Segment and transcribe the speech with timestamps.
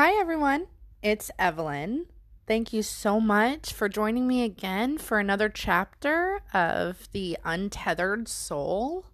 [0.00, 0.68] Hi, everyone.
[1.02, 2.06] It's Evelyn.
[2.46, 9.06] Thank you so much for joining me again for another chapter of The Untethered Soul.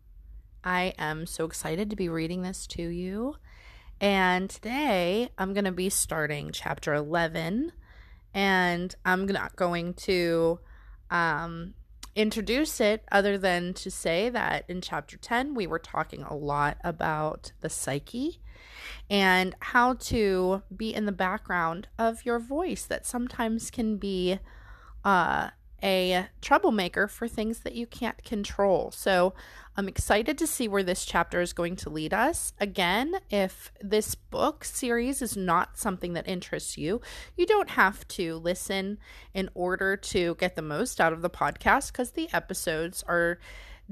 [0.62, 3.36] I am so excited to be reading this to you.
[3.98, 7.72] And today I'm going to be starting chapter 11,
[8.34, 10.60] and I'm not going to
[11.10, 11.72] um,
[12.14, 16.76] introduce it other than to say that in chapter 10 we were talking a lot
[16.84, 18.42] about the psyche
[19.10, 24.38] and how to be in the background of your voice that sometimes can be
[25.04, 25.50] uh,
[25.82, 28.90] a troublemaker for things that you can't control.
[28.90, 29.34] So
[29.76, 32.54] I'm excited to see where this chapter is going to lead us.
[32.58, 37.02] Again, if this book series is not something that interests you,
[37.36, 38.98] you don't have to listen
[39.34, 43.38] in order to get the most out of the podcast because the episodes are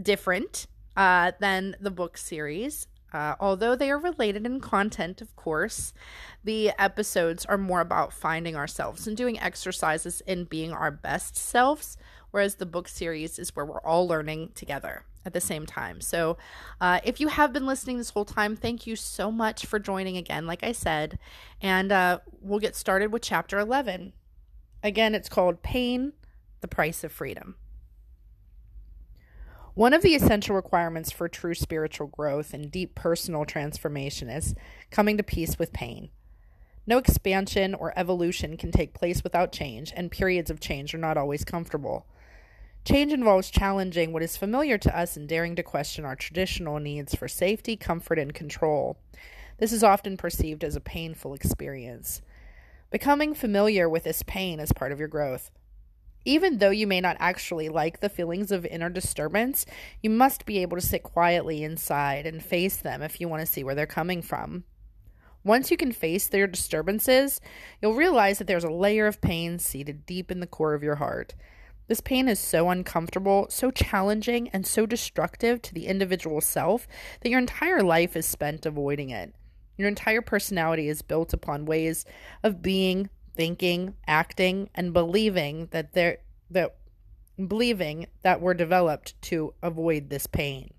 [0.00, 0.66] different
[0.96, 2.86] uh, than the book series.
[3.12, 5.92] Uh, although they are related in content, of course,
[6.42, 11.96] the episodes are more about finding ourselves and doing exercises in being our best selves,
[12.30, 16.00] whereas the book series is where we're all learning together at the same time.
[16.00, 16.36] So,
[16.80, 20.16] uh, if you have been listening this whole time, thank you so much for joining
[20.16, 21.18] again, like I said.
[21.60, 24.14] And uh, we'll get started with chapter 11.
[24.82, 26.12] Again, it's called Pain,
[26.60, 27.56] the Price of Freedom.
[29.74, 34.54] One of the essential requirements for true spiritual growth and deep personal transformation is
[34.90, 36.10] coming to peace with pain.
[36.86, 41.16] No expansion or evolution can take place without change, and periods of change are not
[41.16, 42.04] always comfortable.
[42.84, 47.14] Change involves challenging what is familiar to us and daring to question our traditional needs
[47.14, 48.98] for safety, comfort, and control.
[49.56, 52.20] This is often perceived as a painful experience.
[52.90, 55.50] Becoming familiar with this pain is part of your growth.
[56.24, 59.66] Even though you may not actually like the feelings of inner disturbance,
[60.02, 63.46] you must be able to sit quietly inside and face them if you want to
[63.46, 64.64] see where they're coming from.
[65.44, 67.40] Once you can face their disturbances,
[67.80, 70.96] you'll realize that there's a layer of pain seated deep in the core of your
[70.96, 71.34] heart.
[71.88, 76.86] This pain is so uncomfortable, so challenging, and so destructive to the individual self
[77.20, 79.34] that your entire life is spent avoiding it.
[79.76, 82.04] Your entire personality is built upon ways
[82.44, 86.18] of being, thinking, acting, and believing that they
[86.50, 86.76] that
[87.48, 90.72] believing that were developed to avoid this pain.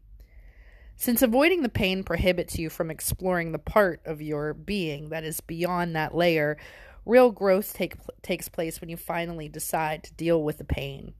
[0.95, 5.41] Since avoiding the pain prohibits you from exploring the part of your being that is
[5.41, 6.57] beyond that layer,
[7.05, 11.13] real growth take, takes place when you finally decide to deal with the pain.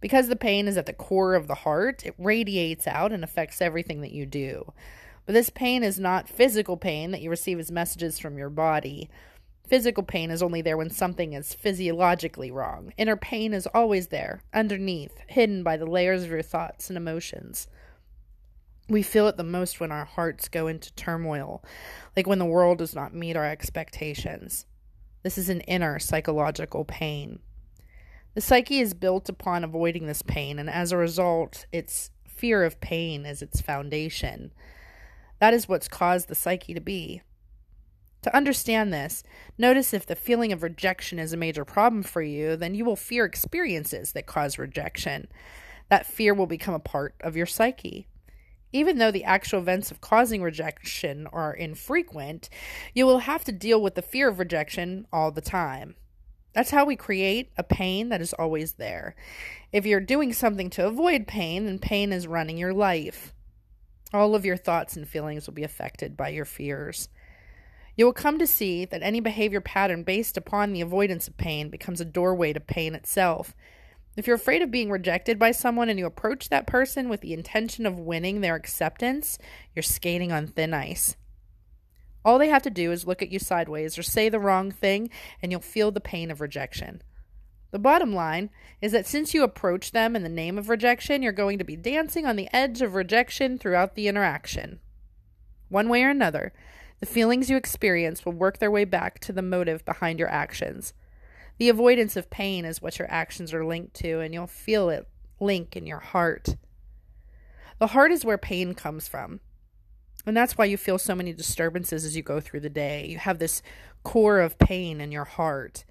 [0.00, 3.62] Because the pain is at the core of the heart, it radiates out and affects
[3.62, 4.72] everything that you do.
[5.24, 9.08] But this pain is not physical pain that you receive as messages from your body.
[9.66, 12.92] Physical pain is only there when something is physiologically wrong.
[12.96, 17.66] Inner pain is always there, underneath, hidden by the layers of your thoughts and emotions.
[18.88, 21.64] We feel it the most when our hearts go into turmoil,
[22.16, 24.66] like when the world does not meet our expectations.
[25.24, 27.40] This is an inner psychological pain.
[28.34, 32.80] The psyche is built upon avoiding this pain, and as a result, its fear of
[32.80, 34.52] pain is its foundation.
[35.40, 37.22] That is what's caused the psyche to be.
[38.26, 39.22] To understand this,
[39.56, 42.96] notice if the feeling of rejection is a major problem for you, then you will
[42.96, 45.28] fear experiences that cause rejection.
[45.90, 48.08] That fear will become a part of your psyche.
[48.72, 52.48] Even though the actual events of causing rejection are infrequent,
[52.96, 55.94] you will have to deal with the fear of rejection all the time.
[56.52, 59.14] That's how we create a pain that is always there.
[59.70, 63.32] If you're doing something to avoid pain, then pain is running your life.
[64.12, 67.08] All of your thoughts and feelings will be affected by your fears.
[67.96, 71.70] You will come to see that any behavior pattern based upon the avoidance of pain
[71.70, 73.54] becomes a doorway to pain itself.
[74.16, 77.32] If you're afraid of being rejected by someone and you approach that person with the
[77.32, 79.38] intention of winning their acceptance,
[79.74, 81.16] you're skating on thin ice.
[82.24, 85.10] All they have to do is look at you sideways or say the wrong thing,
[85.40, 87.02] and you'll feel the pain of rejection.
[87.70, 91.32] The bottom line is that since you approach them in the name of rejection, you're
[91.32, 94.80] going to be dancing on the edge of rejection throughout the interaction.
[95.68, 96.52] One way or another,
[97.00, 100.94] the feelings you experience will work their way back to the motive behind your actions.
[101.58, 105.06] The avoidance of pain is what your actions are linked to, and you'll feel it
[105.40, 106.56] link in your heart.
[107.78, 109.40] The heart is where pain comes from.
[110.26, 113.06] And that's why you feel so many disturbances as you go through the day.
[113.06, 113.62] You have this
[114.02, 115.84] core of pain in your heart.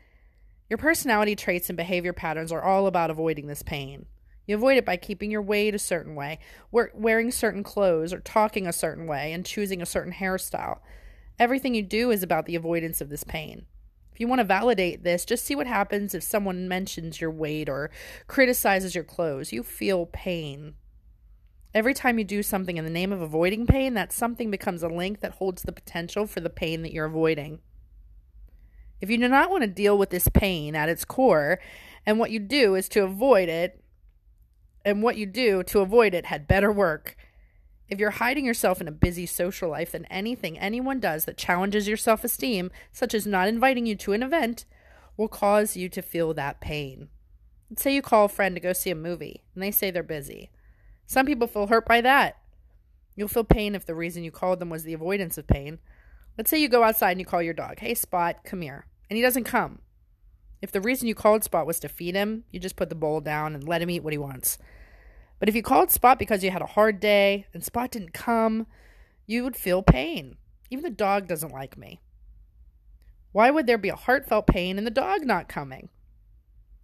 [0.69, 4.07] Your personality traits and behavior patterns are all about avoiding this pain.
[4.45, 6.39] You avoid it by keeping your weight a certain way,
[6.71, 10.79] wearing certain clothes, or talking a certain way, and choosing a certain hairstyle.
[11.39, 13.65] Everything you do is about the avoidance of this pain.
[14.13, 17.67] If you want to validate this, just see what happens if someone mentions your weight
[17.67, 17.91] or
[18.27, 19.51] criticizes your clothes.
[19.51, 20.75] You feel pain.
[21.73, 24.87] Every time you do something in the name of avoiding pain, that something becomes a
[24.87, 27.59] link that holds the potential for the pain that you're avoiding.
[29.01, 31.59] If you do not want to deal with this pain at its core,
[32.05, 33.83] and what you do is to avoid it,
[34.85, 37.17] and what you do to avoid it had better work.
[37.89, 41.87] If you're hiding yourself in a busy social life, then anything anyone does that challenges
[41.87, 44.65] your self esteem, such as not inviting you to an event,
[45.17, 47.09] will cause you to feel that pain.
[47.69, 50.03] Let's say you call a friend to go see a movie and they say they're
[50.03, 50.51] busy.
[51.07, 52.37] Some people feel hurt by that.
[53.15, 55.79] You'll feel pain if the reason you called them was the avoidance of pain.
[56.37, 58.87] Let's say you go outside and you call your dog, Hey, Spot, come here.
[59.09, 59.79] And he doesn't come.
[60.61, 63.21] If the reason you called Spot was to feed him, you just put the bowl
[63.21, 64.57] down and let him eat what he wants.
[65.39, 68.67] But if you called Spot because you had a hard day and Spot didn't come,
[69.25, 70.37] you would feel pain.
[70.69, 72.01] Even the dog doesn't like me.
[73.31, 75.89] Why would there be a heartfelt pain in the dog not coming?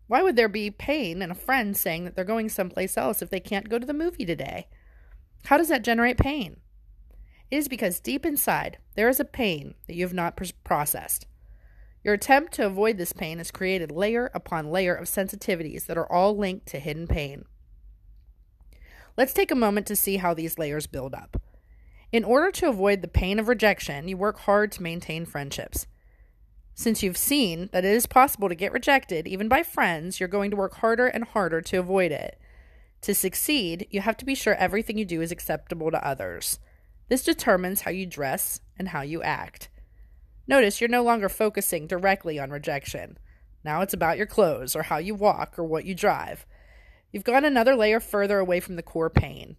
[0.07, 3.29] Why would there be pain in a friend saying that they're going someplace else if
[3.29, 4.67] they can't go to the movie today?
[5.45, 6.57] How does that generate pain?
[7.49, 11.27] It is because deep inside there is a pain that you have not pr- processed.
[12.03, 16.11] Your attempt to avoid this pain has created layer upon layer of sensitivities that are
[16.11, 17.45] all linked to hidden pain.
[19.17, 21.41] Let's take a moment to see how these layers build up.
[22.11, 25.87] In order to avoid the pain of rejection, you work hard to maintain friendships.
[26.73, 30.51] Since you've seen that it is possible to get rejected, even by friends, you're going
[30.51, 32.39] to work harder and harder to avoid it.
[33.01, 36.59] To succeed, you have to be sure everything you do is acceptable to others.
[37.09, 39.69] This determines how you dress and how you act.
[40.47, 43.17] Notice you're no longer focusing directly on rejection.
[43.63, 46.45] Now it's about your clothes, or how you walk, or what you drive.
[47.11, 49.57] You've gone another layer further away from the core pain.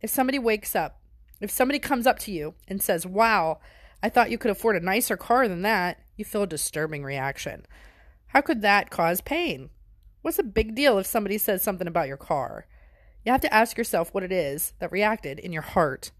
[0.00, 1.00] If somebody wakes up,
[1.40, 3.60] if somebody comes up to you and says, Wow,
[4.02, 7.66] I thought you could afford a nicer car than that, you feel a disturbing reaction.
[8.28, 9.70] How could that cause pain?
[10.22, 12.66] What's a big deal if somebody says something about your car?
[13.24, 16.12] You have to ask yourself what it is that reacted in your heart.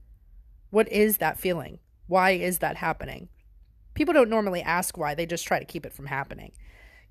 [0.70, 1.78] What is that feeling?
[2.06, 3.28] Why is that happening?
[3.94, 6.52] People don't normally ask why, they just try to keep it from happening.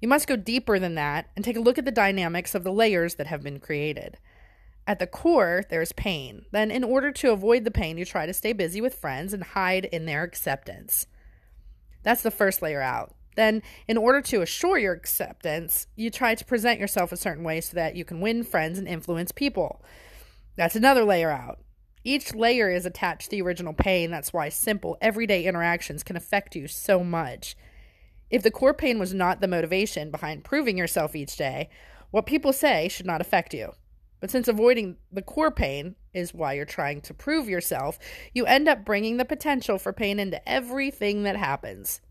[0.01, 2.73] You must go deeper than that and take a look at the dynamics of the
[2.73, 4.17] layers that have been created.
[4.87, 6.45] At the core, there's pain.
[6.51, 9.43] Then, in order to avoid the pain, you try to stay busy with friends and
[9.43, 11.07] hide in their acceptance.
[12.03, 13.15] That's the first layer out.
[13.35, 17.61] Then, in order to assure your acceptance, you try to present yourself a certain way
[17.61, 19.83] so that you can win friends and influence people.
[20.55, 21.59] That's another layer out.
[22.03, 24.11] Each layer is attached to the original pain.
[24.11, 27.57] That's why simple, everyday interactions can affect you so much.
[28.35, 31.69] If the core pain was not the motivation behind proving yourself each day,
[32.11, 33.71] what people say should not affect you.
[34.19, 37.97] But since avoiding the core pain is why you're trying to prove yourself,
[38.33, 42.01] you end up bringing the potential for pain into everything that happens.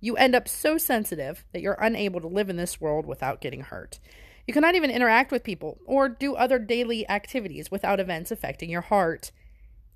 [0.00, 3.62] You end up so sensitive that you're unable to live in this world without getting
[3.62, 3.98] hurt.
[4.46, 8.82] You cannot even interact with people or do other daily activities without events affecting your
[8.82, 9.32] heart.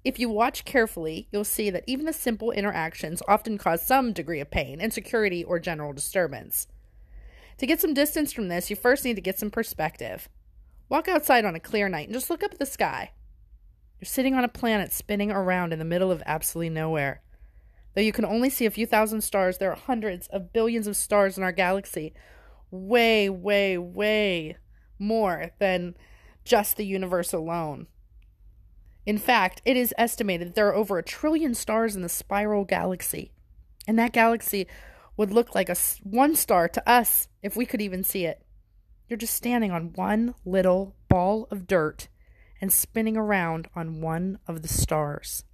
[0.04, 4.40] If you watch carefully, you'll see that even the simple interactions often cause some degree
[4.40, 6.66] of pain, insecurity, or general disturbance.
[7.58, 10.28] To get some distance from this, you first need to get some perspective.
[10.88, 13.12] Walk outside on a clear night and just look up at the sky.
[14.00, 17.22] You're sitting on a planet spinning around in the middle of absolutely nowhere.
[17.94, 20.96] Though you can only see a few thousand stars, there are hundreds of billions of
[20.96, 22.12] stars in our galaxy.
[22.72, 24.56] Way, way, way
[24.98, 25.94] more than
[26.44, 27.86] just the universe alone.
[29.04, 32.64] In fact, it is estimated that there are over a trillion stars in the spiral
[32.64, 33.32] galaxy.
[33.86, 34.66] And that galaxy
[35.16, 38.44] would look like a one star to us if we could even see it.
[39.08, 42.08] You're just standing on one little ball of dirt
[42.60, 45.44] and spinning around on one of the stars.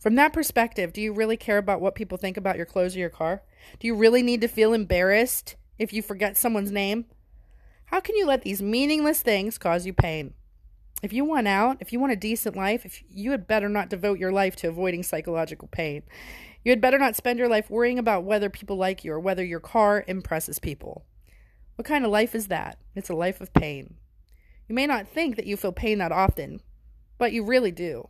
[0.00, 2.98] From that perspective, do you really care about what people think about your clothes or
[2.98, 3.42] your car?
[3.78, 7.04] Do you really need to feel embarrassed if you forget someone's name?
[7.84, 10.34] How can you let these meaningless things cause you pain?
[11.02, 13.88] If you want out, if you want a decent life, if you had better not
[13.88, 16.04] devote your life to avoiding psychological pain.
[16.64, 19.44] You had better not spend your life worrying about whether people like you or whether
[19.44, 21.04] your car impresses people.
[21.74, 22.78] What kind of life is that?
[22.94, 23.94] It's a life of pain.
[24.68, 26.60] You may not think that you feel pain that often,
[27.18, 28.08] but you really do.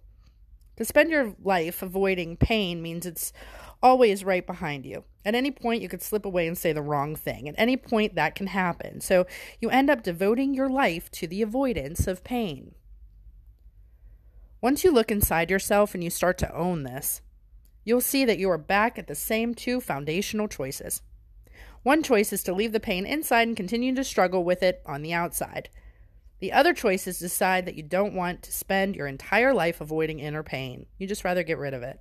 [0.76, 3.32] To spend your life avoiding pain means it's
[3.82, 5.04] always right behind you.
[5.24, 7.48] At any point, you could slip away and say the wrong thing.
[7.48, 9.00] At any point, that can happen.
[9.00, 9.26] So
[9.60, 12.74] you end up devoting your life to the avoidance of pain.
[14.62, 17.20] Once you look inside yourself and you start to own this,
[17.84, 21.02] you'll see that you are back at the same two foundational choices.
[21.82, 25.02] One choice is to leave the pain inside and continue to struggle with it on
[25.02, 25.68] the outside.
[26.38, 29.80] The other choice is to decide that you don't want to spend your entire life
[29.80, 30.86] avoiding inner pain.
[30.96, 31.98] You just rather get rid of it.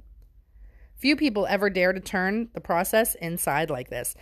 [0.96, 4.14] Few people ever dare to turn the process inside like this.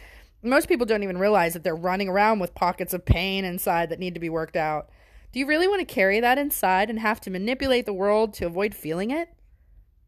[0.41, 3.99] Most people don't even realize that they're running around with pockets of pain inside that
[3.99, 4.89] need to be worked out.
[5.31, 8.45] Do you really want to carry that inside and have to manipulate the world to
[8.45, 9.29] avoid feeling it?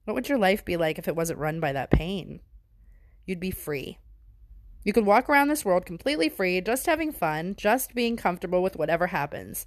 [0.05, 2.41] What would your life be like if it wasn't run by that pain?
[3.25, 3.97] you'd be free.
[4.83, 8.75] You could walk around this world completely free, just having fun, just being comfortable with
[8.75, 9.65] whatever happens.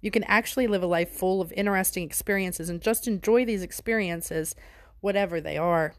[0.00, 4.54] You can actually live a life full of interesting experiences and just enjoy these experiences,
[5.00, 5.94] whatever they are.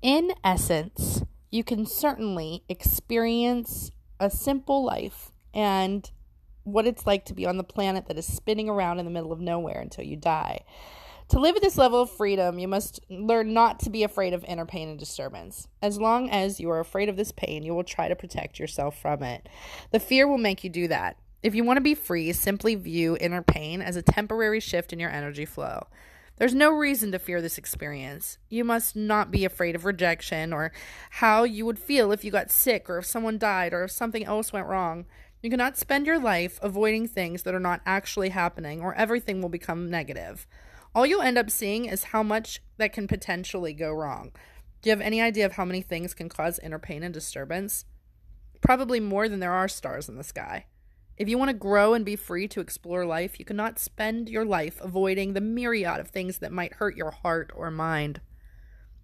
[0.00, 3.90] In essence, you can certainly experience
[4.22, 6.10] a simple life and
[6.64, 9.32] what it's like to be on the planet that is spinning around in the middle
[9.32, 10.64] of nowhere until you die.
[11.30, 14.44] To live at this level of freedom, you must learn not to be afraid of
[14.44, 15.66] inner pain and disturbance.
[15.80, 19.00] As long as you are afraid of this pain, you will try to protect yourself
[19.00, 19.48] from it.
[19.90, 21.16] The fear will make you do that.
[21.42, 25.00] If you want to be free, simply view inner pain as a temporary shift in
[25.00, 25.86] your energy flow.
[26.42, 28.38] There's no reason to fear this experience.
[28.48, 30.72] You must not be afraid of rejection or
[31.10, 34.24] how you would feel if you got sick or if someone died or if something
[34.24, 35.04] else went wrong.
[35.40, 39.50] You cannot spend your life avoiding things that are not actually happening or everything will
[39.50, 40.48] become negative
[40.94, 44.30] all you'll end up seeing is how much that can potentially go wrong.
[44.82, 47.84] Do you have any idea of how many things can cause inner pain and disturbance?
[48.60, 50.66] Probably more than there are stars in the sky.
[51.22, 54.44] If you want to grow and be free to explore life, you cannot spend your
[54.44, 58.20] life avoiding the myriad of things that might hurt your heart or mind.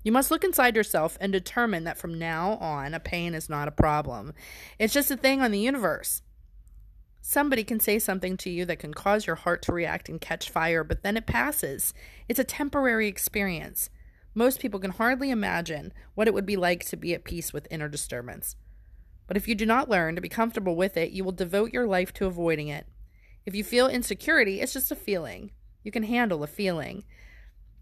[0.03, 3.69] You must look inside yourself and determine that from now on, a pain is not
[3.69, 4.35] a problem.
[4.81, 6.23] It's just a thing on the universe.
[7.21, 10.51] Somebody can say something to you that can cause your heart to react and catch
[10.51, 11.95] fire, but then it passes.
[12.29, 13.91] It's a temporary experience.
[14.35, 17.69] Most people can hardly imagine what it would be like to be at peace with
[17.71, 18.57] inner disturbance.
[19.29, 21.87] But if you do not learn to be comfortable with it, you will devote your
[21.87, 22.87] life to avoiding it.
[23.47, 25.53] If you feel insecurity, it's just a feeling.
[25.85, 27.05] You can handle a feeling.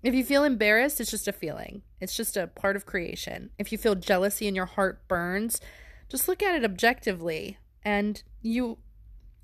[0.03, 1.83] If you feel embarrassed, it's just a feeling.
[2.01, 3.51] It's just a part of creation.
[3.59, 5.61] If you feel jealousy and your heart burns,
[6.09, 8.79] just look at it objectively and you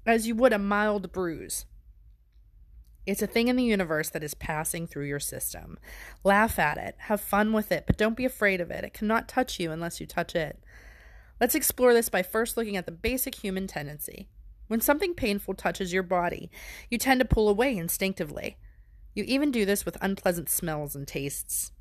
[0.05, 1.65] as you would a mild bruise.
[3.07, 5.79] It's a thing in the universe that is passing through your system.
[6.23, 8.85] Laugh at it, have fun with it, but don't be afraid of it.
[8.85, 10.63] It cannot touch you unless you touch it.
[11.43, 14.29] Let's explore this by first looking at the basic human tendency.
[14.69, 16.53] When something painful touches your body,
[16.89, 18.59] you tend to pull away instinctively.
[19.13, 21.73] You even do this with unpleasant smells and tastes.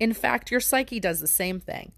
[0.00, 1.92] In fact, your psyche does the same thing.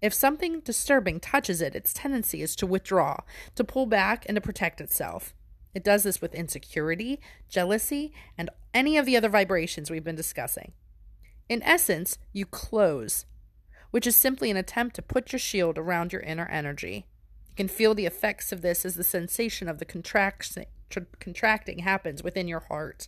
[0.00, 3.18] If something disturbing touches it, its tendency is to withdraw,
[3.54, 5.34] to pull back, and to protect itself.
[5.74, 10.72] It does this with insecurity, jealousy, and any of the other vibrations we've been discussing.
[11.50, 13.26] In essence, you close,
[13.94, 17.06] which is simply an attempt to put your shield around your inner energy.
[17.50, 22.48] You can feel the effects of this as the sensation of the contracting happens within
[22.48, 23.06] your heart.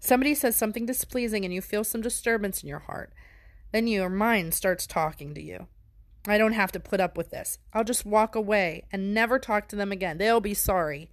[0.00, 3.12] Somebody says something displeasing and you feel some disturbance in your heart.
[3.70, 5.68] Then your mind starts talking to you.
[6.26, 7.58] I don't have to put up with this.
[7.72, 10.18] I'll just walk away and never talk to them again.
[10.18, 11.12] They'll be sorry.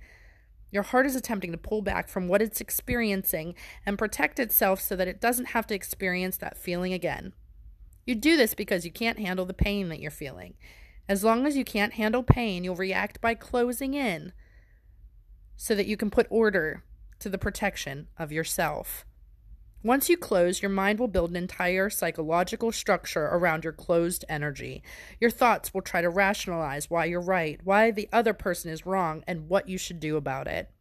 [0.71, 3.53] Your heart is attempting to pull back from what it's experiencing
[3.85, 7.33] and protect itself so that it doesn't have to experience that feeling again.
[8.07, 10.53] You do this because you can't handle the pain that you're feeling.
[11.09, 14.31] As long as you can't handle pain, you'll react by closing in
[15.57, 16.85] so that you can put order
[17.19, 19.05] to the protection of yourself.
[19.83, 24.81] Once you close, your mind will build an entire psychological structure around your closed energy.
[25.19, 29.21] Your thoughts will try to rationalize why you're right, why the other person is wrong,
[29.27, 30.71] and what you should do about it.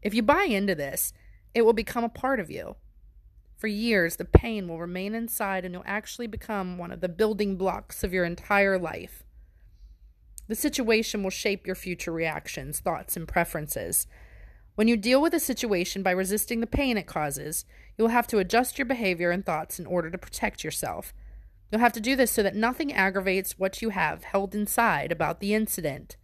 [0.00, 1.12] If you buy into this,
[1.54, 2.76] it will become a part of you.
[3.60, 7.56] For years, the pain will remain inside and you'll actually become one of the building
[7.56, 9.22] blocks of your entire life.
[10.48, 14.06] The situation will shape your future reactions, thoughts, and preferences.
[14.76, 17.66] When you deal with a situation by resisting the pain it causes,
[17.98, 21.12] you will have to adjust your behavior and thoughts in order to protect yourself.
[21.70, 25.40] You'll have to do this so that nothing aggravates what you have held inside about
[25.40, 26.16] the incident.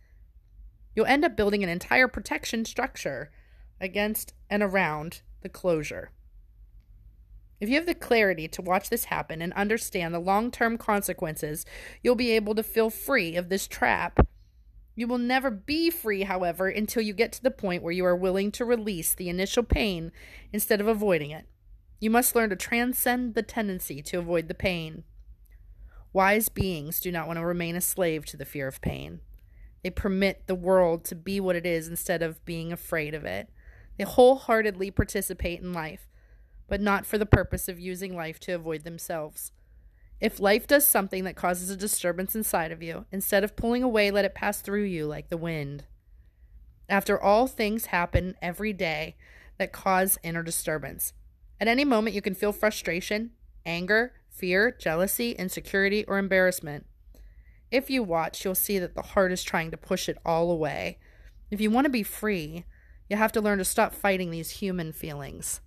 [0.94, 3.30] You'll end up building an entire protection structure
[3.78, 6.12] against and around the closure.
[7.60, 11.64] If you have the clarity to watch this happen and understand the long term consequences,
[12.02, 14.20] you'll be able to feel free of this trap
[14.98, 18.16] you will never be free, however, until you get to the point where you are
[18.16, 20.10] willing to release the initial pain
[20.54, 21.46] instead of avoiding it.
[22.00, 25.04] You must learn to transcend the tendency to avoid the pain.
[26.14, 29.20] Wise beings do not want to remain a slave to the fear of pain.
[29.82, 33.50] They permit the world to be what it is instead of being afraid of it.
[33.98, 36.08] They wholeheartedly participate in life,
[36.68, 39.52] but not for the purpose of using life to avoid themselves.
[40.20, 44.10] If life does something that causes a disturbance inside of you, instead of pulling away,
[44.10, 45.84] let it pass through you like the wind.
[46.88, 49.16] After all, things happen every day
[49.58, 51.12] that cause inner disturbance.
[51.60, 53.32] At any moment, you can feel frustration,
[53.64, 56.86] anger, fear, jealousy, insecurity, or embarrassment.
[57.70, 60.98] If you watch, you'll see that the heart is trying to push it all away.
[61.50, 62.64] If you want to be free,
[63.08, 65.60] you have to learn to stop fighting these human feelings.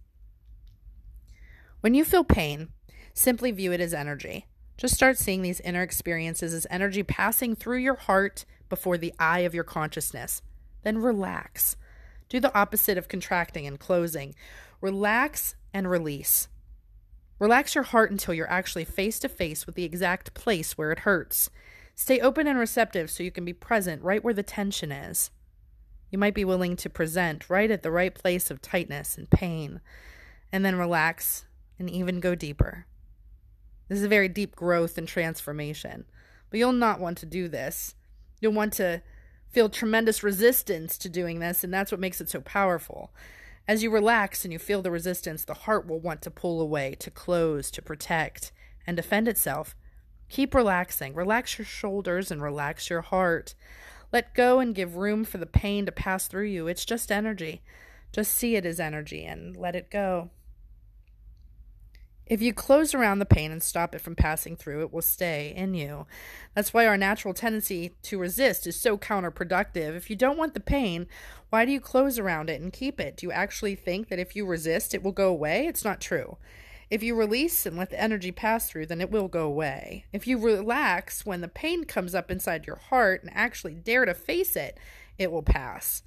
[1.81, 2.69] When you feel pain,
[3.13, 4.47] simply view it as energy.
[4.77, 9.39] Just start seeing these inner experiences as energy passing through your heart before the eye
[9.39, 10.41] of your consciousness.
[10.83, 11.77] Then relax.
[12.27, 14.35] Do the opposite of contracting and closing.
[14.81, 16.49] Relax and release.
[17.39, 20.99] Relax your heart until you're actually face to face with the exact place where it
[20.99, 21.49] hurts.
[21.95, 25.31] Stay open and receptive so you can be present right where the tension is.
[26.11, 29.79] You might be willing to present right at the right place of tightness and pain,
[30.51, 31.45] and then relax
[31.79, 32.85] and even go deeper.
[33.87, 36.05] This is a very deep growth and transformation,
[36.49, 37.95] but you'll not want to do this.
[38.39, 39.01] You'll want to
[39.49, 43.11] feel tremendous resistance to doing this, and that's what makes it so powerful.
[43.67, 46.95] As you relax and you feel the resistance, the heart will want to pull away,
[46.99, 48.51] to close, to protect,
[48.85, 49.75] and defend itself.
[50.29, 51.13] Keep relaxing.
[51.13, 53.55] Relax your shoulders and relax your heart.
[54.11, 56.67] Let go and give room for the pain to pass through you.
[56.67, 57.61] It's just energy.
[58.11, 60.29] Just see it as energy and let it go.
[62.29, 65.51] If you close around the pain and stop it from passing through, it will stay
[65.55, 66.05] in you.
[66.53, 69.95] That's why our natural tendency to resist is so counterproductive.
[69.95, 71.07] If you don't want the pain,
[71.49, 73.17] why do you close around it and keep it?
[73.17, 75.65] Do you actually think that if you resist, it will go away?
[75.65, 76.37] It's not true.
[76.91, 80.05] If you release and let the energy pass through, then it will go away.
[80.13, 84.13] If you relax when the pain comes up inside your heart and actually dare to
[84.13, 84.77] face it,
[85.17, 86.03] it will pass.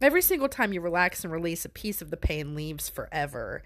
[0.00, 3.62] Every single time you relax and release, a piece of the pain leaves forever.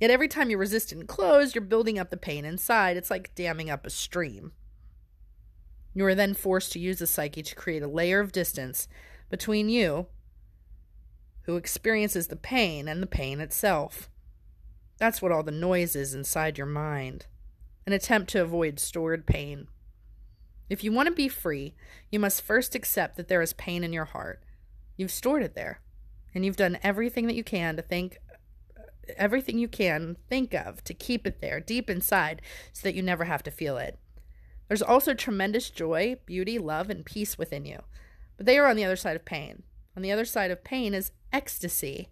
[0.00, 2.96] Yet every time you resist and close, you're building up the pain inside.
[2.96, 4.52] It's like damming up a stream.
[5.94, 8.88] You are then forced to use the psyche to create a layer of distance
[9.30, 10.06] between you,
[11.42, 14.08] who experiences the pain, and the pain itself.
[14.98, 17.26] That's what all the noise is inside your mind
[17.86, 19.66] an attempt to avoid stored pain.
[20.68, 21.74] If you want to be free,
[22.10, 24.42] you must first accept that there is pain in your heart.
[24.96, 25.80] You've stored it there,
[26.34, 28.18] and you've done everything that you can to think
[29.16, 33.24] everything you can think of to keep it there deep inside so that you never
[33.24, 33.98] have to feel it.
[34.68, 37.80] There's also tremendous joy, beauty, love, and peace within you.
[38.36, 39.64] But they are on the other side of pain.
[39.96, 42.08] On the other side of pain is ecstasy.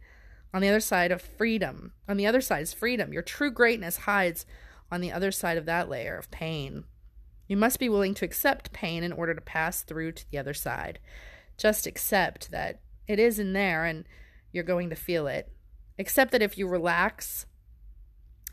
[0.53, 1.92] On the other side of freedom.
[2.09, 3.12] On the other side is freedom.
[3.12, 4.44] Your true greatness hides
[4.90, 6.85] on the other side of that layer of pain.
[7.48, 10.55] You must be willing to accept pain in order to pass through to the other
[10.55, 10.98] side.
[11.57, 14.07] Just accept that it is in there and
[14.53, 15.53] you're going to feel it
[16.00, 17.44] Except that if you relax,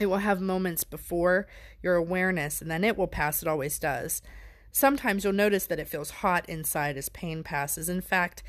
[0.01, 1.47] it will have moments before
[1.81, 3.41] your awareness and then it will pass.
[3.41, 4.21] It always does.
[4.69, 7.87] Sometimes you'll notice that it feels hot inside as pain passes.
[7.87, 8.43] In fact,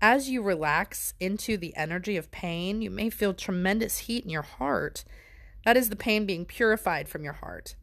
[0.00, 4.42] as you relax into the energy of pain, you may feel tremendous heat in your
[4.42, 5.04] heart.
[5.64, 7.74] That is the pain being purified from your heart.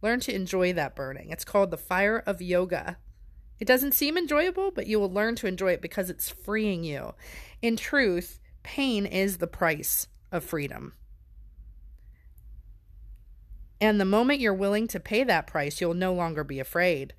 [0.00, 1.30] Learn to enjoy that burning.
[1.30, 2.98] It's called the fire of yoga.
[3.58, 7.14] It doesn't seem enjoyable, but you will learn to enjoy it because it's freeing you.
[7.60, 10.94] In truth, pain is the price of freedom.
[13.80, 17.12] And the moment you're willing to pay that price, you'll no longer be afraid.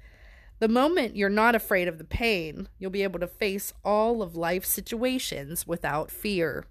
[0.59, 4.35] The moment you're not afraid of the pain, you'll be able to face all of
[4.35, 6.65] life's situations without fear.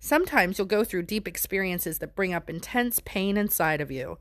[0.00, 4.18] Sometimes you'll go through deep experiences that bring up intense pain inside of you.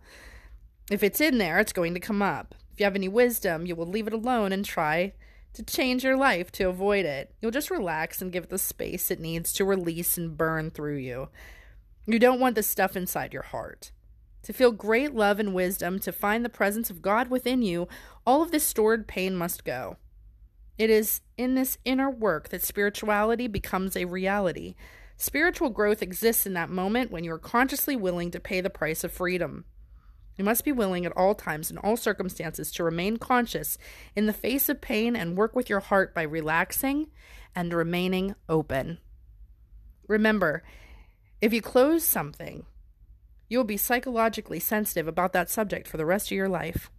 [0.91, 2.55] If it's in there, it's going to come up.
[2.73, 5.13] If you have any wisdom, you will leave it alone and try
[5.57, 7.33] to change your life to avoid it.
[7.41, 10.97] You'll just relax and give it the space it needs to release and burn through
[10.97, 11.29] you.
[12.05, 13.91] You don't want the stuff inside your heart.
[14.43, 17.87] To feel great love and wisdom, to find the presence of God within you,
[18.23, 19.97] all of this stored pain must go.
[20.77, 24.75] It is in this inner work that spirituality becomes a reality.
[25.17, 29.03] Spiritual growth exists in that moment when you are consciously willing to pay the price
[29.03, 29.65] of freedom.
[30.37, 33.77] You must be willing at all times, in all circumstances, to remain conscious
[34.15, 37.07] in the face of pain and work with your heart by relaxing
[37.55, 38.99] and remaining open.
[40.07, 40.63] Remember,
[41.41, 42.65] if you close something,
[43.49, 46.91] you will be psychologically sensitive about that subject for the rest of your life.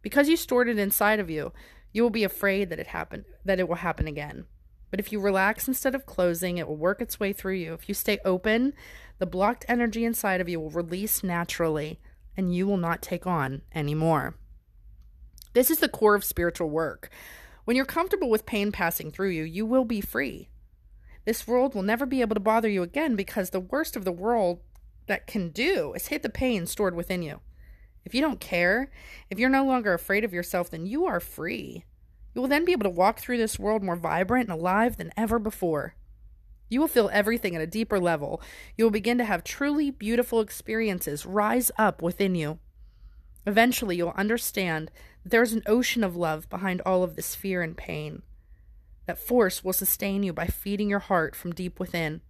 [0.00, 1.52] Because you stored it inside of you,
[1.92, 4.46] you will be afraid that it happened that it will happen again.
[4.90, 7.72] But if you relax instead of closing, it will work its way through you.
[7.72, 8.74] If you stay open,
[9.18, 12.00] the blocked energy inside of you will release naturally
[12.36, 14.36] and you will not take on anymore.
[15.52, 17.10] This is the core of spiritual work.
[17.64, 20.48] When you're comfortable with pain passing through you, you will be free.
[21.24, 24.12] This world will never be able to bother you again because the worst of the
[24.12, 24.60] world
[25.06, 27.40] that can do is hit the pain stored within you.
[28.04, 28.90] If you don't care,
[29.30, 31.84] if you're no longer afraid of yourself, then you are free.
[32.34, 35.12] You will then be able to walk through this world more vibrant and alive than
[35.16, 35.94] ever before.
[36.72, 38.40] You will feel everything at a deeper level.
[38.78, 42.60] You will begin to have truly beautiful experiences rise up within you.
[43.46, 44.90] Eventually, you'll understand
[45.22, 48.22] that there is an ocean of love behind all of this fear and pain.
[49.04, 52.22] That force will sustain you by feeding your heart from deep within.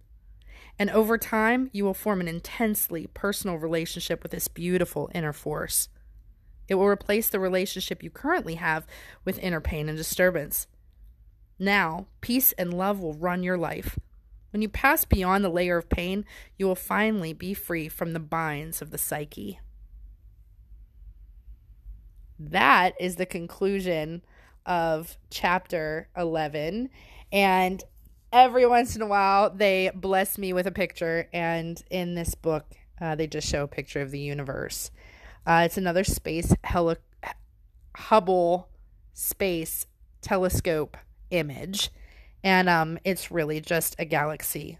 [0.77, 5.87] And over time, you will form an intensely personal relationship with this beautiful inner force.
[6.67, 8.85] It will replace the relationship you currently have
[9.23, 10.67] with inner pain and disturbance.
[11.57, 13.97] Now, peace and love will run your life.
[14.53, 16.25] When you pass beyond the layer of pain,
[16.57, 19.59] you will finally be free from the binds of the psyche.
[22.39, 24.21] That is the conclusion
[24.63, 26.91] of chapter 11.
[27.31, 27.83] And
[28.31, 31.27] every once in a while, they bless me with a picture.
[31.33, 32.65] And in this book,
[33.01, 34.91] uh, they just show a picture of the universe.
[35.47, 36.97] Uh, it's another space heli-
[37.95, 38.69] Hubble
[39.13, 39.87] space
[40.21, 40.95] telescope
[41.31, 41.89] image.
[42.43, 44.79] And um, it's really just a galaxy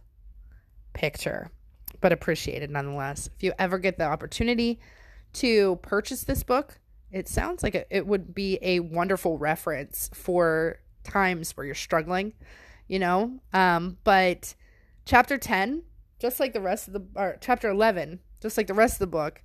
[0.93, 1.49] picture,
[2.01, 3.29] but appreciated nonetheless.
[3.35, 4.79] If you ever get the opportunity
[5.33, 6.79] to purchase this book,
[7.11, 12.33] it sounds like it, would be a wonderful reference for times where you're struggling,
[12.87, 13.39] you know?
[13.53, 14.55] Um, but
[15.05, 15.83] chapter 10,
[16.19, 19.07] just like the rest of the, or chapter 11, just like the rest of the
[19.07, 19.43] book,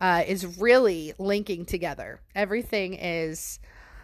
[0.00, 2.20] uh, is really linking together.
[2.34, 3.58] Everything is,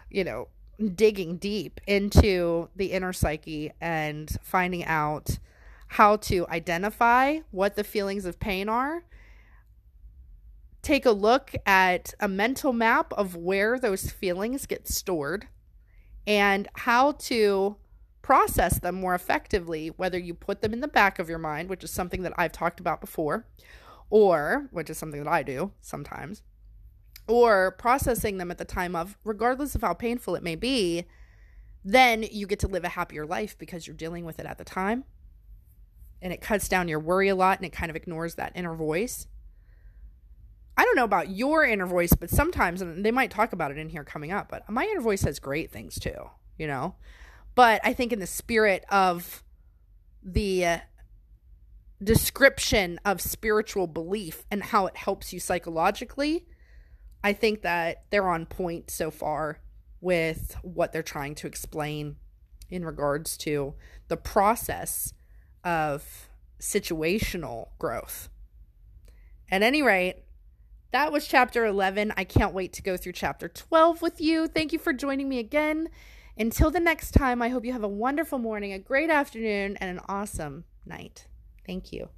[0.09, 0.49] you know,
[0.95, 5.39] digging deep into the inner psyche and finding out
[5.87, 9.03] how to identify what the feelings of pain are.
[10.81, 15.47] Take a look at a mental map of where those feelings get stored
[16.27, 17.77] and how to
[18.21, 21.83] process them more effectively, whether you put them in the back of your mind, which
[21.83, 23.45] is something that I've talked about before,
[24.09, 26.41] or which is something that I do sometimes,
[27.27, 31.05] or processing them at the time of, regardless of how painful it may be,
[31.83, 34.63] then you get to live a happier life because you're dealing with it at the
[34.63, 35.03] time.
[36.21, 38.73] And it cuts down your worry a lot and it kind of ignores that inner
[38.73, 39.27] voice.
[40.77, 43.77] I don't know about your inner voice, but sometimes, and they might talk about it
[43.77, 46.95] in here coming up, but my inner voice has great things too, you know?
[47.53, 49.43] But I think in the spirit of
[50.21, 50.77] the uh,
[52.03, 56.45] description of spiritual belief and how it helps you psychologically,
[57.25, 59.59] I think that they're on point so far
[59.99, 62.17] with what they're trying to explain
[62.69, 63.73] in regards to
[64.09, 65.11] the process
[65.63, 68.29] of situational growth.
[69.49, 70.17] At any rate,
[70.91, 72.13] that was chapter 11.
[72.15, 74.45] I can't wait to go through chapter 12 with you.
[74.47, 75.89] Thank you for joining me again.
[76.37, 79.97] Until the next time, I hope you have a wonderful morning, a great afternoon, and
[79.97, 81.25] an awesome night.
[81.65, 82.09] Thank you.